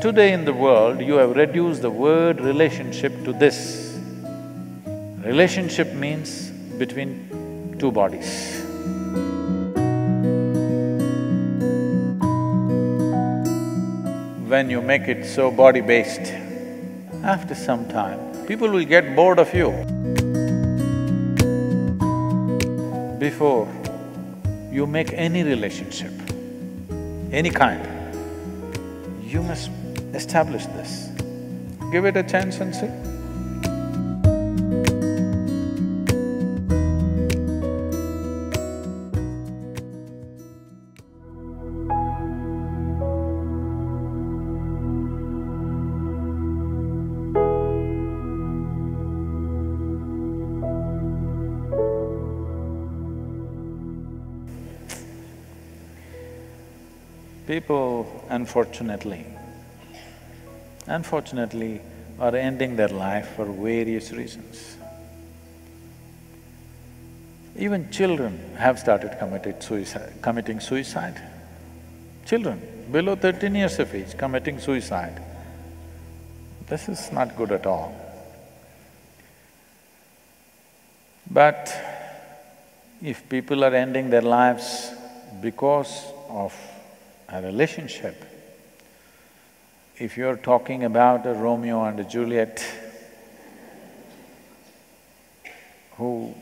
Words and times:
Today 0.00 0.32
in 0.32 0.44
the 0.44 0.52
world, 0.52 1.00
you 1.00 1.14
have 1.14 1.34
reduced 1.34 1.82
the 1.82 1.90
word 1.90 2.40
relationship 2.40 3.12
to 3.24 3.32
this. 3.32 3.98
Relationship 5.24 5.92
means 5.92 6.50
between 6.78 7.74
two 7.80 7.90
bodies. 7.90 8.62
When 14.46 14.70
you 14.70 14.80
make 14.80 15.08
it 15.08 15.26
so 15.26 15.50
body-based, 15.50 16.32
after 17.24 17.56
some 17.56 17.88
time, 17.88 18.46
people 18.46 18.68
will 18.68 18.84
get 18.84 19.16
bored 19.16 19.40
of 19.40 19.52
you. 19.52 19.70
Before 23.18 23.66
you 24.70 24.86
make 24.86 25.12
any 25.12 25.42
relationship, 25.42 26.12
any 27.32 27.50
kind, 27.50 27.84
you 29.24 29.42
must 29.42 29.70
establish 30.14 30.66
this. 30.66 31.10
Give 31.92 32.04
it 32.04 32.16
a 32.16 32.22
chance 32.22 32.60
and 32.60 32.74
see. 32.74 32.90
People, 57.46 58.06
unfortunately, 58.28 59.24
unfortunately, 60.90 61.80
are 62.18 62.34
ending 62.34 62.76
their 62.76 62.88
life 62.88 63.28
for 63.36 63.44
various 63.44 64.10
reasons. 64.12 64.76
Even 67.56 67.90
children 67.90 68.38
have 68.56 68.78
started 68.78 69.16
suicide, 69.62 70.12
committing 70.22 70.60
suicide. 70.60 71.20
Children 72.26 72.60
below 72.92 73.16
thirteen 73.16 73.54
years 73.54 73.78
of 73.78 73.94
age 73.94 74.16
committing 74.16 74.58
suicide. 74.58 75.22
This 76.66 76.88
is 76.88 77.10
not 77.12 77.36
good 77.36 77.52
at 77.52 77.66
all. 77.66 77.94
But 81.30 81.72
if 83.02 83.28
people 83.28 83.64
are 83.64 83.74
ending 83.74 84.10
their 84.10 84.22
lives 84.22 84.90
because 85.40 86.04
of 86.28 86.54
a 87.28 87.42
relationship, 87.42 88.24
if 90.00 90.16
you're 90.16 90.36
talking 90.36 90.84
about 90.84 91.26
a 91.26 91.34
Romeo 91.34 91.82
and 91.84 91.98
a 91.98 92.04
Juliet 92.04 92.64
who 95.96 96.32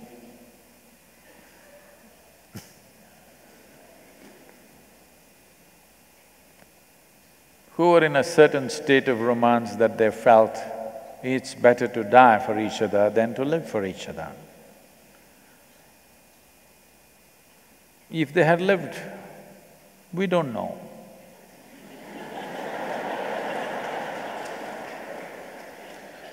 who 7.73 7.93
were 7.93 8.05
in 8.05 8.17
a 8.17 8.25
certain 8.25 8.69
state 8.69 9.09
of 9.09 9.23
romance 9.23 9.77
that 9.77 9.97
they 9.97 10.11
felt 10.11 10.59
it's 11.23 11.55
better 11.55 11.89
to 11.89 12.05
die 12.05 12.39
for 12.39 12.59
each 12.61 12.83
other 12.83 13.09
than 13.09 13.35
to 13.35 13.43
live 13.43 13.67
for 13.67 13.87
each 13.87 14.07
other. 14.07 14.29
If 18.11 18.35
they 18.35 18.45
had 18.45 18.61
lived, 18.61 18.95
we 20.13 20.27
don't 20.27 20.53
know. 20.53 20.79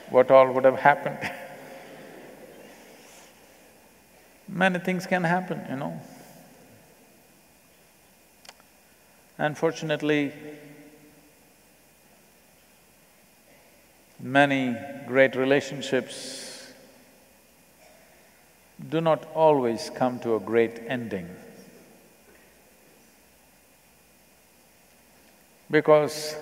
What 0.09 0.31
all 0.31 0.51
would 0.51 0.65
have 0.65 0.79
happened. 0.79 1.31
Many 4.47 4.79
things 4.79 5.05
can 5.07 5.23
happen, 5.23 5.65
you 5.69 5.75
know. 5.75 5.99
Unfortunately, 9.37 10.31
many 14.19 14.75
great 15.07 15.35
relationships 15.35 16.71
do 18.89 19.01
not 19.01 19.25
always 19.33 19.89
come 19.89 20.19
to 20.19 20.35
a 20.35 20.39
great 20.39 20.79
ending. 20.87 21.27
Because 25.71 26.35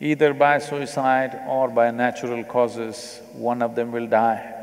either 0.00 0.32
by 0.32 0.58
suicide 0.58 1.38
or 1.46 1.68
by 1.68 1.90
natural 1.90 2.42
causes, 2.44 3.20
one 3.34 3.60
of 3.62 3.74
them 3.74 3.92
will 3.92 4.06
die. 4.06 4.54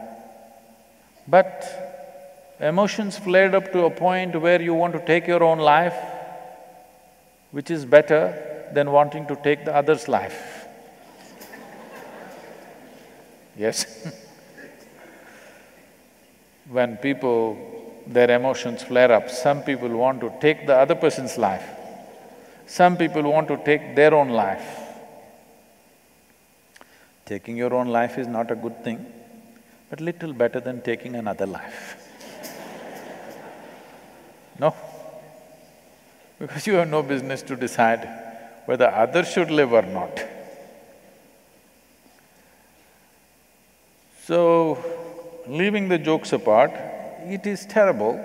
But 1.28 2.56
emotions 2.60 3.18
flared 3.18 3.54
up 3.54 3.72
to 3.72 3.86
a 3.86 3.92
point 3.92 4.40
where 4.42 4.62
you 4.62 4.74
want 4.74 4.94
to 4.94 5.06
take 5.06 5.28
your 5.28 5.44
own 5.44 5.60
life, 5.60 5.96
which 7.52 7.70
is 7.70 7.86
better 7.86 8.68
than 8.74 8.92
wanting 8.92 9.28
to 9.28 9.36
take 9.36 9.64
the 9.66 9.76
other's 9.76 10.08
life. 10.08 10.66
Yes 13.58 14.14
When 16.70 16.98
people, 16.98 17.58
their 18.06 18.30
emotions 18.30 18.84
flare 18.84 19.12
up, 19.12 19.30
some 19.30 19.64
people 19.64 19.90
want 19.90 20.20
to 20.20 20.34
take 20.42 20.68
the 20.68 20.76
other 20.76 20.96
person's 20.96 21.38
life, 21.38 21.66
some 22.66 22.98
people 22.98 23.24
want 23.24 23.48
to 23.48 23.58
take 23.64 23.96
their 23.96 24.14
own 24.14 24.30
life. 24.30 24.87
Taking 27.28 27.58
your 27.58 27.74
own 27.74 27.88
life 27.88 28.18
is 28.18 28.26
not 28.26 28.52
a 28.52 28.56
good 28.56 28.84
thing, 28.86 29.06
but 29.90 30.00
little 30.00 30.32
better 30.32 30.62
than 30.62 30.80
taking 30.82 31.14
another 31.16 31.46
life. 31.46 31.98
no? 34.60 34.74
Because 36.40 36.66
you 36.66 36.76
have 36.76 36.88
no 36.88 37.04
business 37.04 37.42
to 37.42 37.58
decide 37.58 38.08
whether 38.66 38.88
others 38.88 39.30
should 39.30 39.52
live 39.52 39.74
or 39.74 39.82
not. 39.82 40.24
So, 44.24 44.78
leaving 45.48 45.90
the 45.90 45.98
jokes 45.98 46.32
apart, 46.32 46.72
it 47.26 47.46
is 47.46 47.66
terrible 47.66 48.16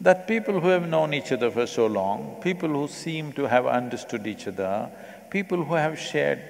that 0.00 0.26
people 0.26 0.58
who 0.60 0.68
have 0.68 0.88
known 0.88 1.14
each 1.14 1.30
other 1.30 1.52
for 1.52 1.68
so 1.68 1.86
long, 1.86 2.40
people 2.42 2.68
who 2.68 2.88
seem 2.88 3.32
to 3.34 3.44
have 3.46 3.66
understood 3.66 4.26
each 4.26 4.48
other, 4.48 4.90
people 5.30 5.64
who 5.64 5.74
have 5.74 5.96
shared 6.00 6.40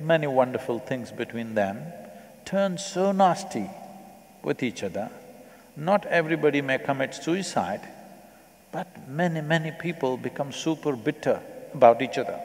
many 0.00 0.26
wonderful 0.26 0.78
things 0.78 1.10
between 1.10 1.54
them, 1.54 1.82
turn 2.44 2.78
so 2.78 3.12
nasty 3.12 3.68
with 4.42 4.62
each 4.62 4.82
other. 4.82 5.10
Not 5.76 6.06
everybody 6.06 6.60
may 6.62 6.78
commit 6.78 7.14
suicide, 7.14 7.80
but 8.70 9.08
many, 9.08 9.40
many 9.40 9.70
people 9.70 10.16
become 10.16 10.52
super 10.52 10.94
bitter 10.94 11.40
about 11.72 12.02
each 12.02 12.18
other. 12.18 12.40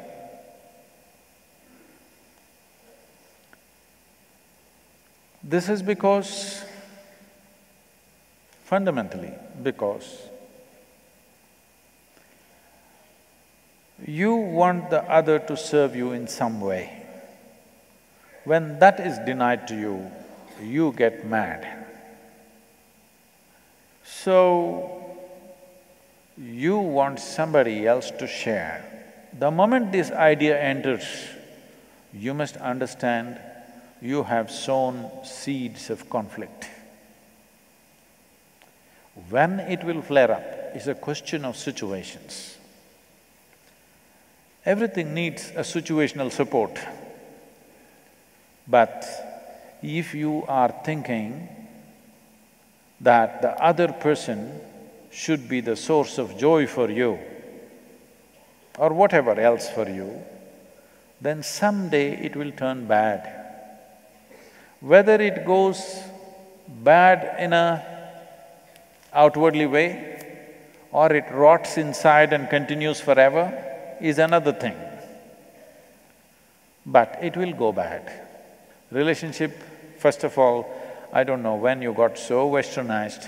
This 5.43 5.69
is 5.69 5.81
because, 5.81 6.63
fundamentally 8.65 9.33
because 9.63 10.29
you 14.05 14.35
want 14.35 14.89
the 14.89 15.03
other 15.03 15.39
to 15.39 15.57
serve 15.57 15.95
you 15.95 16.11
in 16.11 16.27
some 16.27 16.61
way. 16.61 16.98
When 18.49 18.79
that 18.79 18.99
is 18.99 19.19
denied 19.19 19.67
to 19.67 19.75
you, 19.75 20.11
you 20.59 20.91
get 20.97 21.23
mad. 21.23 21.85
So, 24.03 25.05
you 26.35 26.79
want 26.79 27.19
somebody 27.19 27.85
else 27.85 28.09
to 28.09 28.25
share. 28.25 28.83
The 29.37 29.51
moment 29.51 29.91
this 29.91 30.09
idea 30.09 30.59
enters, 30.59 31.05
you 32.11 32.33
must 32.33 32.57
understand 32.57 33.39
you 34.01 34.23
have 34.23 34.49
sown 34.49 35.11
seeds 35.23 35.91
of 35.91 36.09
conflict. 36.09 36.69
When 39.29 39.59
it 39.59 39.83
will 39.83 40.01
flare 40.01 40.31
up 40.31 40.75
is 40.75 40.87
a 40.87 40.95
question 40.95 41.45
of 41.45 41.55
situations. 41.55 42.57
Everything 44.65 45.13
needs 45.13 45.51
a 45.51 45.61
situational 45.61 46.31
support. 46.31 46.79
But 48.69 49.05
if 49.81 50.13
you 50.13 50.43
are 50.47 50.73
thinking 50.85 51.49
that 53.01 53.41
the 53.41 53.51
other 53.63 53.91
person 53.91 54.61
should 55.11 55.49
be 55.49 55.61
the 55.61 55.75
source 55.75 56.17
of 56.17 56.37
joy 56.37 56.67
for 56.67 56.89
you 56.89 57.17
or 58.77 58.93
whatever 58.93 59.39
else 59.39 59.69
for 59.69 59.89
you, 59.89 60.21
then 61.21 61.41
someday 61.43 62.11
it 62.23 62.35
will 62.35 62.51
turn 62.51 62.85
bad. 62.85 63.21
Whether 64.81 65.19
it 65.21 65.45
goes 65.45 66.01
bad 66.67 67.39
in 67.39 67.53
a 67.53 67.83
outwardly 69.13 69.65
way 69.65 69.87
or 70.91 71.11
it 71.11 71.25
rots 71.31 71.77
inside 71.77 72.31
and 72.33 72.49
continues 72.49 73.01
forever 73.01 73.97
is 73.99 74.19
another 74.19 74.53
thing. 74.53 74.77
but 76.85 77.17
it 77.21 77.37
will 77.37 77.53
go 77.53 77.71
bad. 77.71 78.28
Relationship, 78.91 79.51
first 79.97 80.23
of 80.23 80.37
all, 80.37 80.67
I 81.13 81.23
don't 81.23 81.43
know 81.43 81.55
when 81.55 81.81
you 81.81 81.93
got 81.93 82.17
so 82.17 82.49
westernized 82.49 83.27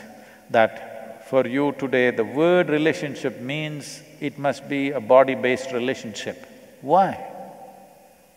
that 0.49 1.27
for 1.27 1.47
you 1.47 1.71
today 1.73 2.11
the 2.11 2.23
word 2.23 2.69
relationship 2.69 3.39
means 3.39 4.01
it 4.19 4.37
must 4.37 4.67
be 4.67 4.91
a 4.91 4.99
body-based 4.99 5.71
relationship. 5.71 6.45
Why? 6.81 7.23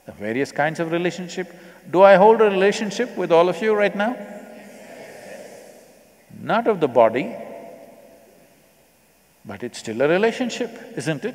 The 0.06 0.12
various 0.12 0.53
kinds 0.53 0.81
of 0.81 0.93
relationship. 0.93 1.53
Do 1.91 2.03
I 2.03 2.17
hold 2.17 2.41
a 2.41 2.44
relationship 2.44 3.17
with 3.17 3.32
all 3.32 3.49
of 3.49 3.61
you 3.62 3.75
right 3.75 3.94
now? 3.97 4.17
Not 6.41 6.67
of 6.67 6.81
the 6.81 6.88
body, 6.88 7.35
but 9.44 9.62
it's 9.62 9.79
still 9.79 10.03
a 10.03 10.09
relationship, 10.09 10.71
isn't 10.97 11.25
it? 11.25 11.35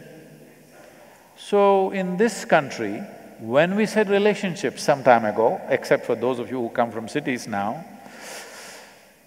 So 1.36 1.92
in 1.92 2.18
this 2.18 2.46
country, 2.46 3.02
when 3.40 3.76
we 3.76 3.86
said 3.86 4.10
relationship 4.10 4.80
some 4.80 5.04
time 5.04 5.26
ago, 5.26 5.62
except 5.70 6.06
for 6.06 6.16
those 6.16 6.40
of 6.40 6.52
you 6.52 6.60
who 6.60 6.70
come 6.70 6.92
from 6.92 7.08
cities 7.08 7.48
now, 7.48 7.86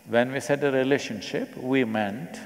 when 0.08 0.32
we 0.32 0.40
said 0.40 0.62
a 0.64 0.70
relationship, 0.70 1.56
we 1.56 1.84
meant 1.84 2.38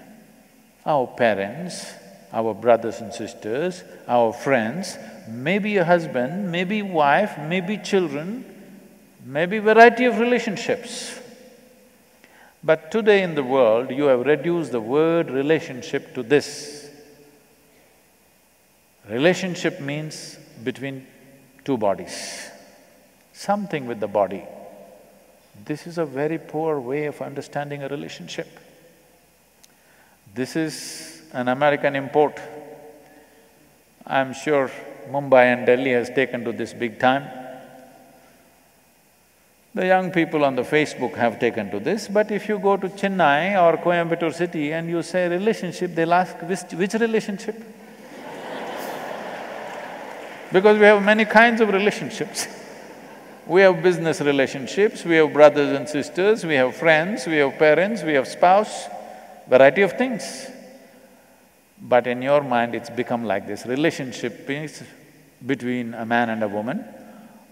our 0.85 1.07
parents, 1.07 1.93
our 2.33 2.55
brothers 2.55 3.01
and 3.01 3.13
sisters, 3.13 3.83
our 4.07 4.33
friends, 4.33 4.97
maybe 5.29 5.77
a 5.79 5.85
husband, 5.85 6.53
maybe 6.53 6.83
wife, 6.83 7.37
maybe 7.39 7.79
children, 7.79 8.45
maybe 9.25 9.59
variety 9.59 10.05
of 10.05 10.21
relationships. 10.21 11.19
But 12.63 12.91
today 12.93 13.23
in 13.23 13.35
the 13.35 13.43
world, 13.43 13.91
you 13.91 14.05
have 14.05 14.25
reduced 14.25 14.71
the 14.71 14.81
word 14.81 15.31
relationship 15.31 16.15
to 16.15 16.23
this. 16.23 16.91
Relationship 19.09 19.81
means 19.81 20.37
between 20.63 21.07
two 21.67 21.77
bodies, 21.77 22.49
something 23.33 23.87
with 23.87 23.99
the 23.99 24.07
body. 24.07 24.43
This 25.65 25.87
is 25.87 25.99
a 25.99 26.07
very 26.07 26.39
poor 26.39 26.79
way 26.81 27.07
of 27.07 27.21
understanding 27.21 27.83
a 27.83 27.89
relationship. 27.89 28.47
This 30.33 30.55
is 30.55 31.23
an 31.33 31.49
American 31.49 31.97
import. 31.97 32.41
I'm 34.07 34.33
sure 34.33 34.71
Mumbai 35.11 35.45
and 35.55 35.67
Delhi 35.67 35.91
has 35.91 36.09
taken 36.09 36.45
to 36.45 36.53
this 36.53 36.73
big 36.73 37.01
time. 37.01 37.25
The 39.75 39.87
young 39.87 40.11
people 40.13 40.45
on 40.45 40.55
the 40.55 40.63
Facebook 40.63 41.17
have 41.17 41.41
taken 41.41 41.71
to 41.71 41.81
this, 41.81 42.07
but 42.09 42.31
if 42.31 42.49
you 42.49 42.59
go 42.59 42.77
to 42.77 42.89
Chennai 42.89 43.61
or 43.63 43.77
Coimbatore 43.77 44.33
city 44.33 44.73
and 44.73 44.89
you 44.89 45.03
say 45.03 45.29
relationship, 45.29 45.95
they'll 45.95 46.15
ask, 46.15 46.37
which, 46.43 46.63
which 46.73 46.95
relationship? 46.95 47.57
Because 50.53 50.79
we 50.79 50.85
have 50.85 51.03
many 51.03 51.25
kinds 51.25 51.61
of 51.61 51.69
relationships. 51.69 52.47
We 53.47 53.61
have 53.61 53.81
business 53.81 54.21
relationships, 54.21 55.05
we 55.05 55.15
have 55.15 55.33
brothers 55.33 55.71
and 55.71 55.89
sisters, 55.89 56.45
we 56.45 56.55
have 56.55 56.75
friends, 56.75 57.27
we 57.29 57.37
have 57.37 57.57
parents, 57.57 58.03
we 58.03 58.15
have 58.15 58.27
spouse, 58.27 58.89
variety 59.49 59.83
of 59.83 59.93
things. 59.93 60.51
But 61.81 62.09
in 62.09 62.23
your 62.23 62.43
mind, 62.43 62.75
it's 62.75 62.91
become 62.91 63.25
like 63.25 63.47
this, 63.47 63.65
relationship 63.65 64.51
is 64.51 64.83
between 65.47 65.95
a 65.95 66.05
man 66.05 66.31
and 66.31 66.43
a 66.43 66.49
woman, 66.49 66.85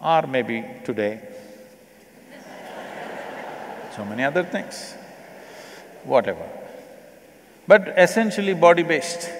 or 0.03 0.27
maybe 0.27 0.65
today, 0.85 1.21
so 3.95 4.05
many 4.05 4.25
other 4.25 4.43
things, 4.43 4.97
whatever. 6.03 6.45
But 7.69 7.95
essentially 7.97 8.55
body-based. 8.55 9.31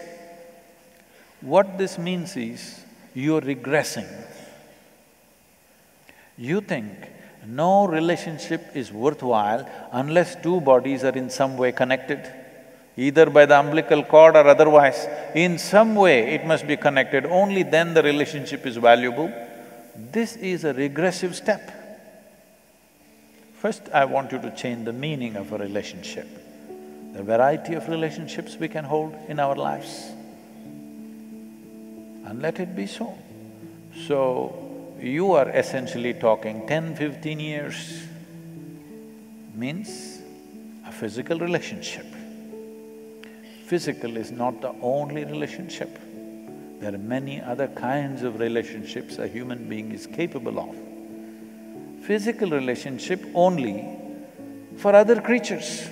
What 1.41 1.79
this 1.79 1.99
means 1.99 2.37
is, 2.37 2.84
you're 3.15 3.41
regressing. 3.41 4.09
You 6.37 6.61
think 6.61 6.91
no 7.47 7.87
relationship 7.87 8.75
is 8.75 8.93
worthwhile 8.93 9.69
unless 9.93 10.35
two 10.43 10.61
bodies 10.61 11.05
are 11.05 11.17
in 11.17 11.31
some 11.31 11.57
way 11.57 11.73
connected, 11.73 12.21
either 12.97 13.31
by 13.31 13.47
the 13.47 13.59
umbilical 13.59 14.03
cord 14.03 14.35
or 14.35 14.47
otherwise. 14.47 15.07
In 15.35 15.59
some 15.59 15.95
way 15.95 16.35
it 16.35 16.47
must 16.47 16.67
be 16.67 16.77
connected, 16.77 17.25
only 17.27 17.63
then 17.63 17.95
the 17.95 18.03
relationship 18.03 18.67
is 18.67 18.77
valuable. 18.77 19.33
This 19.97 20.37
is 20.37 20.65
a 20.65 20.75
regressive 20.75 21.37
step. 21.37 21.71
First, 23.59 23.83
I 23.95 24.05
want 24.05 24.33
you 24.33 24.39
to 24.41 24.51
change 24.51 24.85
the 24.85 24.93
meaning 24.93 25.37
of 25.37 25.53
a 25.53 25.59
relationship. 25.59 26.27
The 27.15 27.23
variety 27.23 27.75
of 27.75 27.89
relationships 27.89 28.57
we 28.57 28.69
can 28.69 28.85
hold 28.85 29.15
in 29.29 29.39
our 29.39 29.55
lives. 29.55 30.11
And 32.25 32.41
let 32.41 32.61
it 32.61 32.75
be 32.75 32.87
so. 32.87 33.17
So, 34.07 34.65
you 35.01 35.33
are 35.33 35.49
essentially 35.51 36.15
talking 36.15 36.67
10, 36.67 36.97
15 36.97 37.41
years 37.41 38.07
means 39.55 40.21
a 40.87 40.93
physical 40.93 41.39
relationship. 41.39 42.07
Physical 43.67 44.17
is 44.17 44.31
not 44.31 44.61
the 44.61 44.75
only 44.81 45.25
relationship. 45.25 45.99
There 46.81 46.95
are 46.95 46.99
many 46.99 47.41
other 47.41 47.69
kinds 47.69 48.23
of 48.23 48.41
relationships 48.41 49.19
a 49.19 49.27
human 49.27 49.69
being 49.69 49.93
is 49.93 50.07
capable 50.07 50.59
of. 50.59 50.77
Physical 52.05 52.51
relationship 52.51 53.25
only 53.35 53.87
for 54.77 54.95
other 54.95 55.21
creatures. 55.21 55.89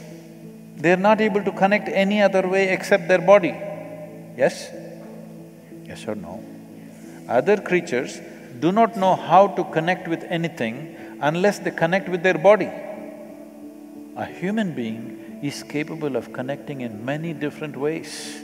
They're 0.76 0.96
not 0.96 1.20
able 1.20 1.42
to 1.44 1.52
connect 1.52 1.88
any 1.88 2.20
other 2.20 2.46
way 2.46 2.70
except 2.70 3.08
their 3.08 3.20
body. 3.20 3.54
Yes? 4.36 4.70
Yes 5.92 6.08
or 6.08 6.14
no? 6.14 6.42
Other 7.28 7.56
creatures 7.60 8.20
do 8.60 8.72
not 8.72 8.96
know 8.96 9.14
how 9.14 9.48
to 9.56 9.64
connect 9.76 10.08
with 10.08 10.22
anything 10.24 10.96
unless 11.20 11.58
they 11.58 11.70
connect 11.70 12.08
with 12.08 12.22
their 12.22 12.38
body. 12.38 12.70
A 14.16 14.24
human 14.24 14.72
being 14.74 15.40
is 15.42 15.62
capable 15.62 16.16
of 16.16 16.32
connecting 16.32 16.80
in 16.80 17.04
many 17.04 17.34
different 17.34 17.76
ways, 17.76 18.40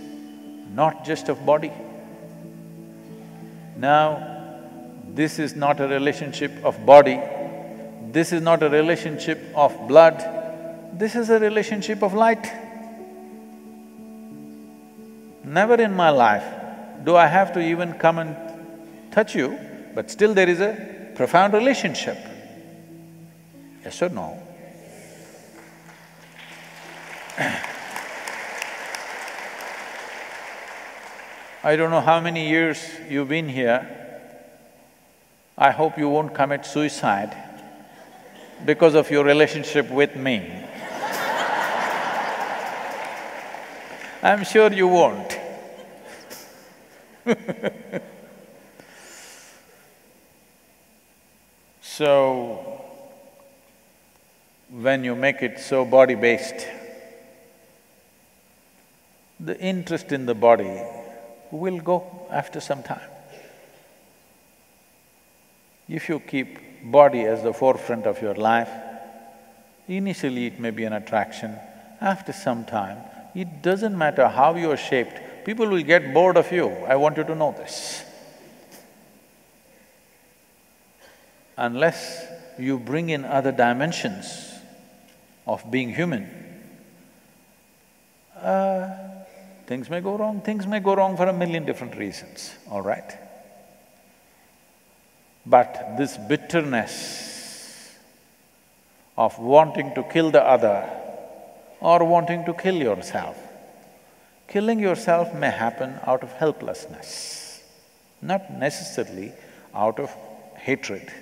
not 0.74 1.06
just 1.06 1.30
of 1.30 1.46
body. 1.46 1.72
Now, 3.76 4.04
this 5.14 5.38
is 5.38 5.56
not 5.56 5.80
a 5.80 5.88
relationship 5.88 6.52
of 6.64 6.84
body, 6.84 7.18
this 8.18 8.32
is 8.32 8.42
not 8.42 8.62
a 8.62 8.68
relationship 8.68 9.40
of 9.54 9.74
blood, 9.88 10.22
this 10.92 11.16
is 11.16 11.30
a 11.30 11.38
relationship 11.38 12.02
of 12.02 12.12
light. 12.12 12.52
Never 15.44 15.76
in 15.88 15.94
my 15.94 16.10
life 16.10 16.57
do 17.04 17.16
I 17.16 17.26
have 17.26 17.52
to 17.54 17.60
even 17.60 17.94
come 17.94 18.18
and 18.18 18.36
touch 19.12 19.34
you 19.34 19.58
but 19.94 20.10
still 20.10 20.34
there 20.34 20.48
is 20.48 20.60
a 20.60 21.10
profound 21.14 21.52
relationship. 21.52 22.16
Yes 23.84 24.00
or 24.02 24.08
no? 24.10 24.40
I 31.64 31.74
don't 31.76 31.90
know 31.90 32.00
how 32.00 32.20
many 32.20 32.48
years 32.48 32.78
you've 33.08 33.28
been 33.28 33.48
here. 33.48 33.86
I 35.56 35.72
hope 35.72 35.98
you 35.98 36.08
won't 36.08 36.34
commit 36.34 36.64
suicide 36.64 37.36
because 38.64 38.94
of 38.94 39.10
your 39.10 39.24
relationship 39.24 39.90
with 39.90 40.14
me. 40.14 40.64
I'm 44.22 44.44
sure 44.44 44.72
you 44.72 44.86
won't 44.88 45.37
So, 51.98 52.80
when 54.70 55.02
you 55.02 55.16
make 55.16 55.42
it 55.42 55.58
so 55.58 55.84
body-based, 55.84 56.68
the 59.40 59.58
interest 59.58 60.12
in 60.12 60.24
the 60.24 60.34
body 60.36 60.80
will 61.50 61.80
go 61.80 62.28
after 62.30 62.60
some 62.60 62.84
time. 62.84 63.10
If 65.88 66.08
you 66.08 66.20
keep 66.20 66.60
body 66.84 67.22
as 67.22 67.42
the 67.42 67.52
forefront 67.52 68.06
of 68.06 68.22
your 68.22 68.34
life, 68.34 68.70
initially 69.88 70.46
it 70.46 70.60
may 70.60 70.70
be 70.70 70.84
an 70.84 70.92
attraction, 70.92 71.56
after 72.00 72.32
some 72.32 72.64
time, 72.64 72.98
it 73.34 73.60
doesn't 73.60 73.98
matter 73.98 74.28
how 74.28 74.54
you're 74.54 74.76
shaped, 74.76 75.18
people 75.48 75.66
will 75.74 75.86
get 75.94 76.12
bored 76.12 76.36
of 76.36 76.52
you, 76.52 76.68
I 76.94 76.96
want 76.96 77.16
you 77.16 77.24
to 77.24 77.34
know 77.34 77.52
this. 77.62 78.04
unless 81.58 82.24
you 82.58 82.78
bring 82.78 83.10
in 83.10 83.24
other 83.24 83.52
dimensions 83.52 84.54
of 85.46 85.68
being 85.70 85.92
human, 85.92 86.30
uh, 88.40 88.88
things 89.66 89.90
may 89.90 90.00
go 90.00 90.16
wrong, 90.16 90.40
things 90.40 90.66
may 90.66 90.78
go 90.78 90.94
wrong 90.94 91.16
for 91.16 91.26
a 91.26 91.32
million 91.32 91.66
different 91.66 91.96
reasons, 91.96 92.54
all 92.70 92.80
right? 92.80 93.18
But 95.44 95.96
this 95.98 96.16
bitterness 96.16 97.96
of 99.16 99.38
wanting 99.38 99.94
to 99.96 100.04
kill 100.04 100.30
the 100.30 100.42
other 100.42 100.88
or 101.80 102.04
wanting 102.04 102.44
to 102.44 102.54
kill 102.54 102.76
yourself, 102.76 103.36
killing 104.48 104.80
yourself 104.80 105.34
may 105.34 105.50
happen 105.50 105.94
out 106.06 106.22
of 106.22 106.32
helplessness, 106.32 107.62
not 108.20 108.50
necessarily 108.50 109.32
out 109.74 109.98
of 110.00 110.10
hatred. 110.56 111.12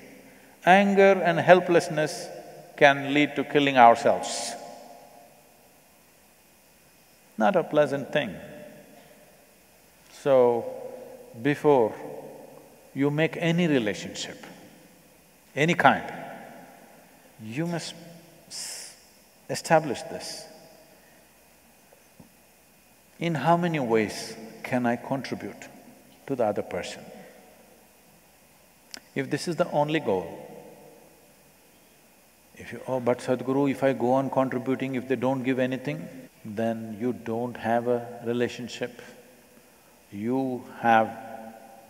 Anger 0.64 1.21
and 1.25 1.38
helplessness 1.38 2.28
can 2.76 3.12
lead 3.12 3.37
to 3.37 3.45
killing 3.45 3.76
ourselves. 3.76 4.54
Not 7.38 7.56
a 7.56 7.62
pleasant 7.62 8.12
thing. 8.12 8.35
So, 10.23 10.64
before 11.42 11.95
you 12.95 13.11
make 13.11 13.37
any 13.38 13.66
relationship, 13.66 14.47
any 15.54 15.75
kind, 15.75 16.04
you 17.42 17.66
must 17.66 17.95
establish 19.50 20.02
this. 20.02 20.47
In 23.18 23.35
how 23.35 23.56
many 23.56 23.78
ways 23.78 24.37
can 24.62 24.85
I 24.87 24.96
contribute 24.96 25.68
to 26.26 26.37
the 26.37 26.44
other 26.44 26.62
person? 26.62 27.02
If 29.14 29.30
this 29.30 29.49
is 29.49 29.56
the 29.56 29.70
only 29.70 30.00
goal, 30.00 30.46
if 32.56 32.73
you, 32.73 32.80
oh, 32.87 33.00
but 33.00 33.18
Sadhguru, 33.18 33.70
if 33.70 33.82
I 33.82 33.92
go 33.92 34.12
on 34.12 34.30
contributing, 34.30 34.94
if 34.94 35.08
they 35.08 35.16
don't 35.16 35.42
give 35.42 35.58
anything, 35.58 36.08
then 36.44 36.96
you 37.00 37.12
don't 37.12 37.56
have 37.56 37.88
a 37.88 38.06
relationship. 38.25 39.00
You 40.11 40.64
have 40.80 41.11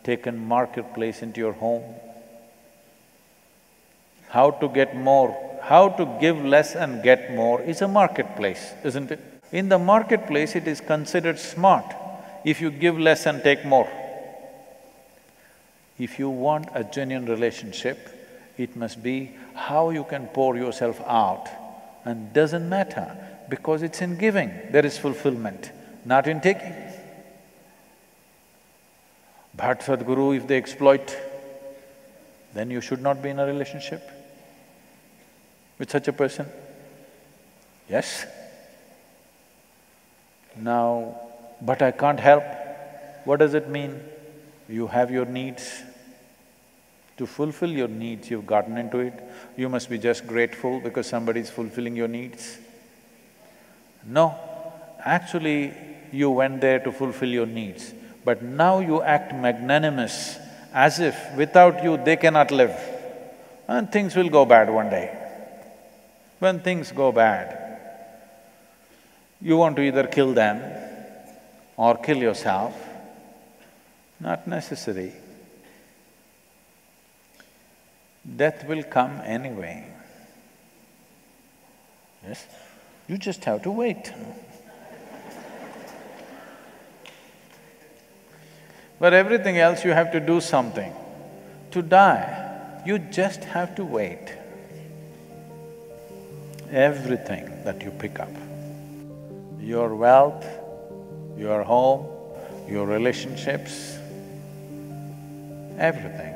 taken 0.02 0.38
marketplace 0.38 1.22
into 1.22 1.40
your 1.40 1.52
home. 1.52 1.82
How 4.28 4.50
to 4.50 4.68
get 4.68 4.96
more, 4.96 5.36
how 5.62 5.88
to 5.88 6.18
give 6.20 6.44
less 6.44 6.74
and 6.74 7.02
get 7.02 7.32
more 7.34 7.60
is 7.62 7.82
a 7.82 7.88
marketplace, 7.88 8.72
isn't 8.84 9.10
it? 9.10 9.35
In 9.52 9.68
the 9.68 9.78
marketplace, 9.78 10.56
it 10.56 10.66
is 10.66 10.80
considered 10.80 11.38
smart 11.38 11.84
if 12.44 12.60
you 12.60 12.70
give 12.70 12.98
less 12.98 13.26
and 13.26 13.42
take 13.42 13.64
more. 13.64 13.88
If 15.98 16.18
you 16.18 16.28
want 16.28 16.68
a 16.74 16.84
genuine 16.84 17.26
relationship, 17.26 17.98
it 18.58 18.76
must 18.76 19.02
be 19.02 19.32
how 19.54 19.90
you 19.90 20.04
can 20.04 20.26
pour 20.28 20.56
yourself 20.56 21.00
out 21.06 21.48
and 22.04 22.32
doesn't 22.32 22.68
matter 22.68 23.16
because 23.48 23.82
it's 23.82 24.02
in 24.02 24.16
giving 24.16 24.50
there 24.70 24.84
is 24.84 24.98
fulfillment, 24.98 25.70
not 26.04 26.26
in 26.26 26.40
taking. 26.40 26.74
But 29.56 29.80
Sadhguru, 29.80 30.36
if 30.36 30.46
they 30.46 30.58
exploit, 30.58 31.16
then 32.52 32.70
you 32.70 32.80
should 32.80 33.00
not 33.00 33.22
be 33.22 33.30
in 33.30 33.38
a 33.38 33.46
relationship 33.46 34.02
with 35.78 35.90
such 35.90 36.08
a 36.08 36.12
person. 36.12 36.46
Yes? 37.88 38.26
Now, 40.56 41.20
but 41.60 41.82
I 41.82 41.90
can't 41.90 42.20
help. 42.20 42.44
What 43.24 43.38
does 43.38 43.54
it 43.54 43.68
mean? 43.68 44.00
You 44.68 44.86
have 44.86 45.10
your 45.10 45.24
needs. 45.24 45.82
To 47.18 47.26
fulfill 47.26 47.70
your 47.70 47.88
needs, 47.88 48.30
you've 48.30 48.46
gotten 48.46 48.76
into 48.76 48.98
it. 48.98 49.14
You 49.56 49.68
must 49.68 49.88
be 49.88 49.98
just 49.98 50.26
grateful 50.26 50.80
because 50.80 51.06
somebody 51.06 51.40
is 51.40 51.50
fulfilling 51.50 51.96
your 51.96 52.08
needs. 52.08 52.58
No, 54.04 54.34
actually 55.00 55.74
you 56.12 56.30
went 56.30 56.60
there 56.60 56.78
to 56.80 56.92
fulfill 56.92 57.28
your 57.28 57.46
needs, 57.46 57.92
but 58.24 58.42
now 58.42 58.80
you 58.80 59.02
act 59.02 59.34
magnanimous 59.34 60.38
as 60.72 61.00
if 61.00 61.16
without 61.36 61.82
you 61.82 61.96
they 61.96 62.16
cannot 62.16 62.50
live. 62.50 62.78
And 63.66 63.90
things 63.90 64.14
will 64.14 64.28
go 64.28 64.44
bad 64.44 64.70
one 64.70 64.90
day. 64.90 65.16
When 66.38 66.60
things 66.60 66.92
go 66.92 67.10
bad, 67.10 67.65
you 69.40 69.56
want 69.56 69.76
to 69.76 69.82
either 69.82 70.06
kill 70.06 70.32
them 70.34 70.62
or 71.76 71.96
kill 71.96 72.16
yourself, 72.16 72.74
not 74.18 74.46
necessary. 74.46 75.12
Death 78.36 78.66
will 78.66 78.82
come 78.82 79.20
anyway. 79.24 79.86
Yes? 82.26 82.46
You 83.08 83.18
just 83.18 83.44
have 83.44 83.62
to 83.62 83.70
wait. 83.70 84.12
But 88.98 89.12
everything 89.12 89.58
else 89.58 89.84
you 89.84 89.92
have 89.92 90.10
to 90.12 90.20
do 90.20 90.40
something. 90.40 90.92
To 91.72 91.82
die, 91.82 92.80
you 92.86 92.98
just 92.98 93.44
have 93.44 93.74
to 93.76 93.84
wait. 93.84 94.34
Everything 96.70 97.62
that 97.64 97.82
you 97.82 97.90
pick 97.90 98.18
up, 98.18 98.30
your 99.66 99.96
wealth, 99.96 100.46
your 101.36 101.64
home, 101.64 102.06
your 102.68 102.86
relationships, 102.86 103.98
everything, 105.76 106.34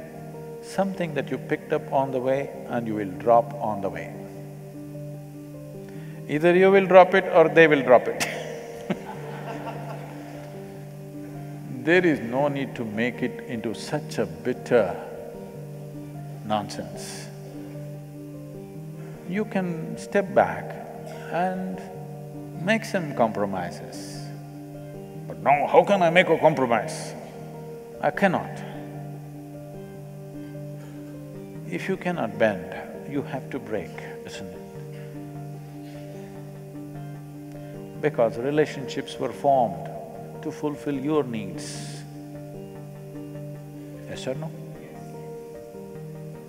something 0.62 1.14
that 1.14 1.30
you 1.30 1.38
picked 1.38 1.72
up 1.72 1.92
on 1.92 2.10
the 2.10 2.18
way 2.18 2.50
and 2.68 2.88
you 2.88 2.94
will 2.96 3.12
drop 3.12 3.54
on 3.54 3.80
the 3.80 3.88
way. 3.88 4.12
Either 6.28 6.56
you 6.56 6.72
will 6.72 6.86
drop 6.86 7.14
it 7.14 7.24
or 7.32 7.48
they 7.48 7.66
will 7.68 7.82
drop 7.82 8.08
it 8.08 8.26
There 11.84 12.04
is 12.04 12.20
no 12.20 12.48
need 12.48 12.74
to 12.74 12.84
make 12.84 13.22
it 13.22 13.44
into 13.46 13.74
such 13.74 14.18
a 14.18 14.26
bitter 14.26 14.94
nonsense. 16.44 17.26
You 19.28 19.44
can 19.46 19.96
step 19.96 20.34
back 20.34 20.74
and 21.32 21.80
make 22.60 22.84
some 22.84 23.14
compromises. 23.14 24.24
But 25.26 25.38
now, 25.42 25.66
how 25.66 25.84
can 25.84 26.02
I 26.02 26.10
make 26.10 26.28
a 26.28 26.38
compromise? 26.38 27.14
I 28.00 28.10
cannot. 28.10 28.50
If 31.70 31.88
you 31.88 31.96
cannot 31.96 32.38
bend, 32.38 32.74
you 33.10 33.22
have 33.22 33.48
to 33.50 33.58
break, 33.58 33.90
isn't 34.26 34.46
it? 34.46 34.60
because 38.00 38.38
relationships 38.38 39.18
were 39.18 39.32
formed 39.32 39.88
to 40.42 40.50
fulfill 40.50 40.94
your 40.94 41.22
needs. 41.22 42.02
Yes 44.08 44.26
or 44.26 44.34
no? 44.34 44.50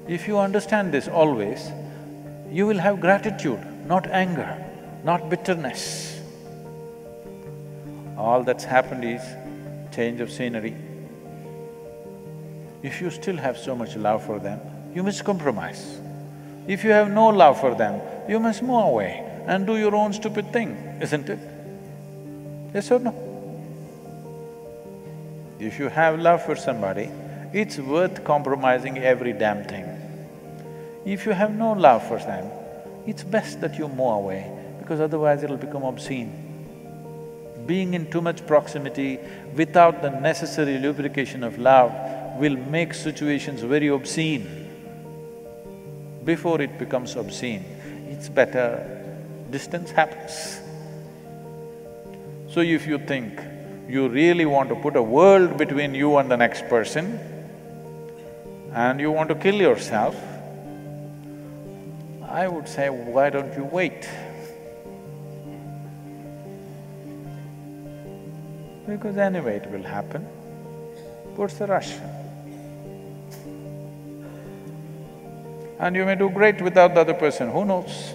If 0.08 0.28
you 0.28 0.40
understand 0.40 0.94
this 0.94 1.08
always, 1.08 1.72
you 2.50 2.66
will 2.68 2.80
have 2.80 3.00
gratitude, 3.00 3.60
not 3.86 4.08
anger, 4.08 4.66
not 5.04 5.30
bitterness. 5.30 6.20
All 8.18 8.44
that's 8.44 8.64
happened 8.64 9.04
is 9.04 9.22
change 9.94 10.22
of 10.22 10.32
scenery. 10.32 10.76
If 12.84 13.02
you 13.02 13.10
still 13.10 13.38
have 13.38 13.58
so 13.58 13.76
much 13.76 13.96
love 13.96 14.24
for 14.24 14.40
them, 14.40 14.60
you 14.94 15.02
must 15.04 15.24
compromise. 15.24 16.00
If 16.68 16.84
you 16.84 16.92
have 16.92 17.10
no 17.10 17.28
love 17.28 17.60
for 17.60 17.74
them, 17.74 18.02
you 18.30 18.40
must 18.40 18.62
move 18.62 18.86
away 18.86 19.28
and 19.48 19.66
do 19.66 19.78
your 19.78 19.96
own 19.96 20.14
stupid 20.14 20.54
thing, 20.54 20.76
isn't 21.02 21.30
it? 21.30 21.40
Yes 22.74 22.92
or 22.92 23.00
no? 23.00 23.16
If 25.60 25.80
you 25.80 25.90
have 25.90 26.20
love 26.20 26.44
for 26.44 26.56
somebody, 26.56 27.10
it's 27.54 27.80
worth 27.80 28.24
compromising 28.24 29.00
every 29.00 29.34
damn 29.34 29.64
thing. 29.64 29.86
If 31.06 31.26
you 31.26 31.32
have 31.32 31.54
no 31.54 31.74
love 31.74 32.08
for 32.08 32.20
them, 32.20 32.50
it's 33.08 33.24
best 33.24 33.62
that 33.62 33.78
you 33.80 33.88
move 33.88 34.00
away 34.00 34.61
because 34.82 35.00
otherwise 35.00 35.44
it'll 35.44 35.58
become 35.58 35.84
obscene. 35.84 36.32
Being 37.68 37.94
in 37.94 38.10
too 38.10 38.20
much 38.20 38.46
proximity 38.48 39.20
without 39.56 40.02
the 40.02 40.10
necessary 40.10 40.80
lubrication 40.80 41.44
of 41.44 41.60
love 41.60 41.94
will 42.40 42.58
make 42.58 42.94
situations 42.94 43.62
very 43.62 43.90
obscene. 43.90 44.68
Before 46.26 46.60
it 46.62 46.80
becomes 46.80 47.16
obscene, 47.16 47.64
it's 48.10 48.28
better 48.28 48.66
distance 49.52 49.92
happens. 49.92 50.60
So 52.50 52.62
if 52.62 52.88
you 52.88 52.98
think 52.98 53.40
you 53.88 54.10
really 54.10 54.46
want 54.46 54.70
to 54.70 54.76
put 54.76 54.96
a 54.96 55.04
world 55.04 55.58
between 55.58 55.94
you 55.94 56.18
and 56.18 56.30
the 56.30 56.38
next 56.38 56.68
person 56.70 57.20
and 58.74 59.00
you 59.00 59.12
want 59.12 59.30
to 59.30 59.36
kill 59.36 59.56
yourself, 59.56 60.16
I 62.24 62.48
would 62.48 62.68
say, 62.68 62.90
why 62.90 63.30
don't 63.30 63.54
you 63.56 63.66
wait? 63.66 64.10
Because 68.92 69.16
anyway 69.16 69.56
it 69.56 69.72
will 69.72 69.84
happen. 69.84 70.24
What's 71.38 71.54
the 71.54 71.66
rush? 71.66 71.94
And 75.80 75.96
you 75.96 76.06
may 76.06 76.16
do 76.16 76.30
great 76.30 76.62
without 76.62 76.94
the 76.94 77.00
other 77.02 77.14
person, 77.14 77.50
who 77.50 77.64
knows? 77.64 78.14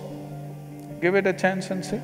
Give 1.00 1.14
it 1.14 1.26
a 1.26 1.33
chance 1.33 1.71
and 1.71 1.83
see. 1.83 2.00